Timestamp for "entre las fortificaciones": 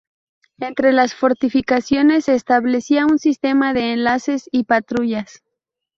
0.57-2.25